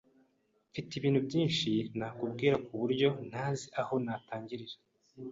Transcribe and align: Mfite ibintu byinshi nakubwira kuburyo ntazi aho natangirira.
Mfite 0.69 0.91
ibintu 0.95 1.19
byinshi 1.27 1.71
nakubwira 1.97 2.55
kuburyo 2.65 3.09
ntazi 3.29 3.65
aho 3.81 3.93
natangirira. 4.05 4.75